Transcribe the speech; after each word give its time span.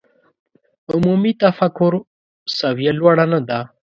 عمومي 0.91 1.31
تفکر 1.43 1.93
سویه 2.57 2.91
لوړه 2.99 3.25
نه 3.31 3.39
ده. 3.47 3.59